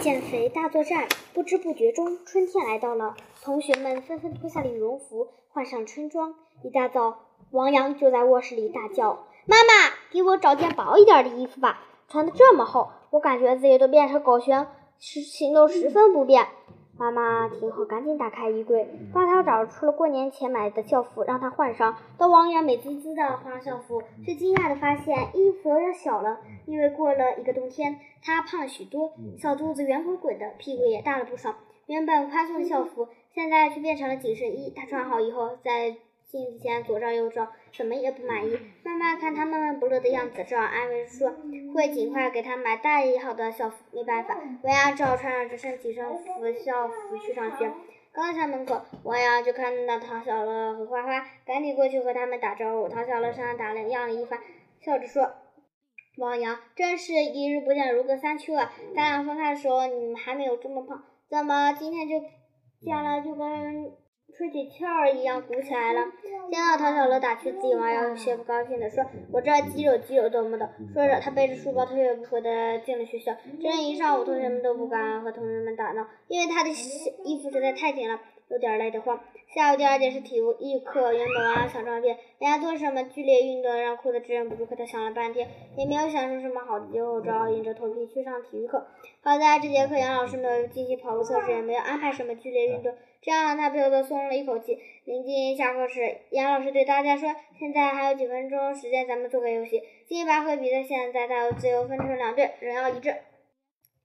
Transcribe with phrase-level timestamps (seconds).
[0.00, 3.16] 减肥大作战，不知不觉中，春天来到了。
[3.42, 6.34] 同学们纷纷脱下了羽绒服，换上春装。
[6.62, 7.18] 一大早，
[7.50, 11.80] 王阳就在卧室里大叫：“妈妈，给我找件薄一点的衣服吧！
[12.08, 14.66] 穿的这么厚，我感觉自己都变成狗熊，
[14.98, 16.46] 行动十分不便。”
[16.98, 21.96] 妈妈听后，赶紧打开衣柜，帮他找出了过年前买的校服，让他换上。
[22.16, 31.54] 当王阳美滋滋的换上校服，却惊讶的发现衣服有点小了，因为过了一个冬天，他胖了许多，小肚子圆滚滚的，屁股也大了不少。
[31.86, 34.72] 原本宽松的校服，现在却变成了紧身衣。
[34.74, 35.96] 他穿好以后，在
[36.28, 38.58] 镜子前左照右照，怎么也不满意。
[38.82, 41.32] 妈妈看他闷闷不乐的样子，只好安慰说
[41.72, 47.72] ：“会尽快给他买大一号的校服。”没办法，王阳只好穿上这身紧身服校服去上学。
[48.12, 52.88] 刚上门口，王阳就看到唐小乐和花花，赶紧过去和他们打招呼。
[52.88, 54.40] 唐小乐上打量了一番，
[54.80, 55.32] 笑着说
[56.18, 58.72] ：“王阳，真是一日不见如隔三秋啊！
[58.96, 62.18] 咱俩分开的时候，你们还没有这么胖，怎么今天就
[62.80, 63.92] 见了就跟……”
[64.56, 66.06] 起气儿一样鼓起来了。
[66.50, 73.34] 见到唐小乐打趣自己，王阳有些不高兴的说：“我这肌肉肌肉多么的。”说着，他背着书包头也不回的进了学校。
[73.60, 79.20] 整一上午，同学们都不敢和同学们打闹，因为他的衣服实在太紧了，有点累得慌。
[79.56, 85.48] 下午第二节是体育课，原本王阳想装病，人家做什么剧烈运动让裤子支撑不住，可他想了半天
[85.78, 88.86] 也没有想出什么好的借口，只好硬着头皮去上体育课。
[89.22, 92.94] 好在这节课杨老师没有进行跑步测试，也没有安排什么剧烈运动。
[93.22, 94.78] 这样，他不由得松了一口气。
[95.06, 99.82] 临近下课时，杨老师对大家说：“现在还有几分钟时间，咱们做个游戏。
[100.06, 103.14] 金拔河比赛现在大家自由分成两队，人要一致。”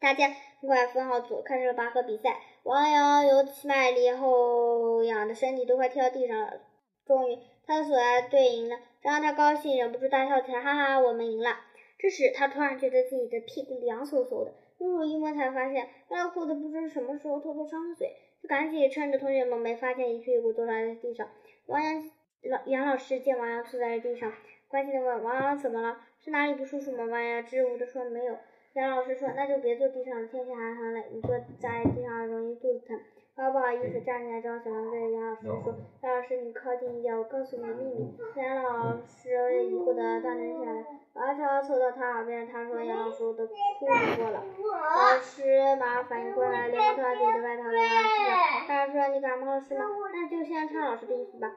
[0.00, 0.28] 大家
[0.60, 2.40] 很快分好组，开始了拔河比赛。
[2.62, 6.60] 王阳尤其卖力，后仰的身体都快跳地上了。
[7.04, 11.56] 终于，他的所爱队赢了，这让他高兴，忍不住大笑起来：“哈哈，我们赢了！”
[11.98, 18.14] 这时，他突然觉得自己的屁股凉飕飕的，用手一摸，才发现他的裤子不知什么时候偷偷上了水。
[18.40, 21.28] 就赶紧趁着同学们没发现，一屁股坐在地上。
[21.66, 22.10] 王阳
[22.42, 24.32] 老杨老师见王阳坐在地上，
[24.68, 25.98] 关心的问：“王阳怎么了？
[26.20, 28.36] 是哪里不舒服吗？”王阳支吾的说：“没有。”
[28.78, 33.00] 杨老师说：“那就别坐地上了，天气还很冷，你坐在地上容易肚子疼。”
[33.34, 40.84] 他不好意思站起来，张小龙对杨老师说：“杨老师，你靠近一点，我告诉你个秘密。”杨老师疑惑的站了起来，
[41.14, 49.84] 阿乔凑到他耳边，他说：“杨老师，我的裤子破了。”老师马上反应过来，连忙脱下自己的外套给杨老师他说：“你感冒了是吗？
[50.12, 51.50] 那就先穿老师的衣服吧。”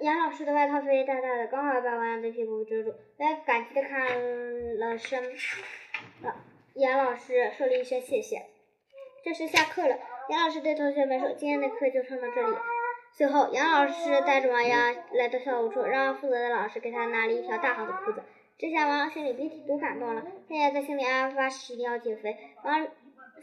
[0.00, 2.90] 杨老师的外套肥肥大大的，刚好把王阳的屁股遮住。
[3.18, 4.06] 王阳感激的看
[4.78, 5.22] 了声，
[6.74, 8.46] 杨老师说了一声谢谢。
[9.24, 9.96] 这时下课了。
[10.28, 12.56] 杨老师对同学们说：“今天的课就上到这里。”
[13.10, 18.22] 随后，杨老师带着王阳来到校务处，让负责的老师给他拿了一条大号的裤子。
[18.58, 22.36] 这下王阳心里别提多感动了，他也在心里暗暗发誓一定要减肥。
[22.62, 22.86] 王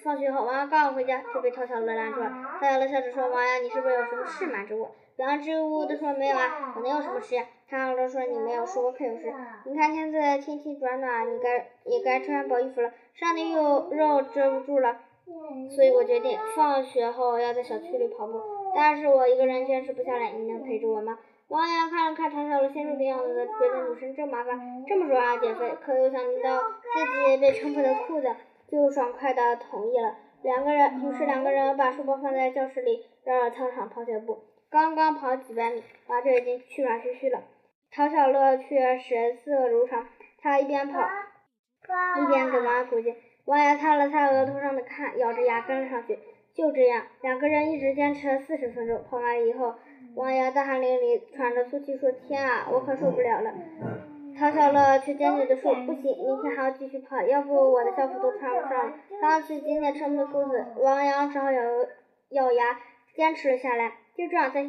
[0.04, 2.32] 放学后，王阳刚要回家，就被陶小乐拦住了。
[2.62, 9.34] 陶小乐笑着说：“王阳，你是不是有什么事瞒着我？”王阳支吾的说：“没有啊，我能有什么事呀？”唐小乐说：“你没有说，我可有事。
[9.66, 15.00] 你看现在天气转暖，你该也该穿薄衣服了，身上的肉肉遮不住了。”
[15.74, 18.40] 所以我决定放学后要在小区里跑步，
[18.76, 21.18] 但是我一个人坚持不下来，你能陪着我吗？
[21.48, 28.36] 王阳看了看唐小乐心中的样子，觉得女生真麻烦，这么说啊减肥，可又想到自己被撑破的裤子，
[28.68, 30.18] 就爽快的同意了。
[30.44, 34.44] 两个人，于是两个人把书包放在教室里，绕着操场跑脚步。
[34.76, 37.44] 刚刚跑几百米，王哲已经气喘吁吁了，
[37.94, 40.06] 陶小乐却神色如常，
[40.42, 41.00] 他一边跑，
[42.20, 43.16] 一边给王阳鼓劲。
[43.46, 46.20] 王阳擦了擦额头上的汗，咬着牙跟了上去。
[46.54, 49.02] 就这样，两个人一直坚持了四十分钟。
[49.10, 49.76] 跑完以后，
[50.14, 53.54] 王阳大汗淋漓，喘着粗气说：“天啊，我可受不了了！”
[54.38, 61.62] 陶小乐却坚决地说：“不行，明天还要继续跑，要不我的校服都穿不上了。”看到自己今天撑不裤子，王阳只好咬
[62.32, 62.78] 咬牙
[63.16, 63.94] 坚持了下来。
[64.18, 64.64] 就这样，在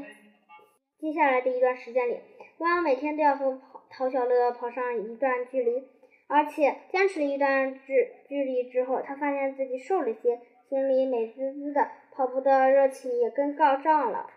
[0.99, 2.21] 接下来的一段时间里，
[2.59, 5.85] 汪洋每天都要和陶小乐跑上一段距离。
[6.29, 14.29] 而且坚持一段距距离之后，他发现自己瘦了些，心里美滋滋的，跑步的热情也更高涨了。